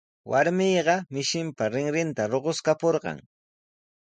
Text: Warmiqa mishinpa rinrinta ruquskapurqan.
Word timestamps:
Warmiqa 0.31 0.95
mishinpa 1.17 1.63
rinrinta 1.75 2.23
ruquskapurqan. 2.33 3.17